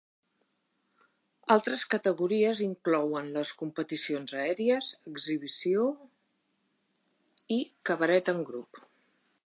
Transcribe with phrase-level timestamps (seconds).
[1.55, 5.87] Altres categories inclouen les competicions Aèries, Exhibició
[7.61, 8.87] i Cabaret en grup.